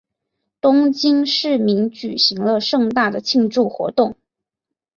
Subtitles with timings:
[0.59, 4.17] 东京市民举行了盛大的庆祝活动。